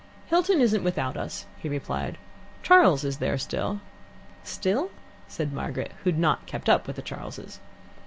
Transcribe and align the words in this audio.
"Hilton 0.29 0.61
isn't 0.61 0.83
without 0.83 1.15
us," 1.15 1.45
he 1.59 1.69
replied. 1.69 2.17
"Charles 2.63 3.03
is 3.03 3.19
there 3.19 3.37
still." 3.37 3.81
"Still?" 4.43 4.89
said 5.27 5.53
Margaret, 5.53 5.91
who 6.03 6.09
had 6.09 6.17
not 6.17 6.47
kept 6.47 6.69
up 6.69 6.87
with 6.87 6.95
the 6.95 7.03
Charles'. 7.03 7.59